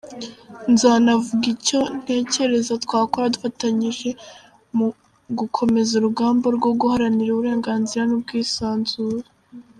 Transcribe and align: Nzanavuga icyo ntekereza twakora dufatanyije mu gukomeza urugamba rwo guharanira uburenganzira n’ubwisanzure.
Nzanavuga 0.73 1.45
icyo 1.55 1.79
ntekereza 2.01 2.73
twakora 2.83 3.31
dufatanyije 3.35 4.09
mu 4.77 4.87
gukomeza 5.39 5.91
urugamba 5.95 6.45
rwo 6.57 6.71
guharanira 6.79 7.29
uburenganzira 7.31 8.03
n’ubwisanzure. 8.07 9.27